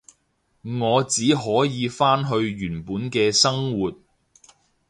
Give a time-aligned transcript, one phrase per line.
[0.79, 3.93] 我只可以返去原本嘅生活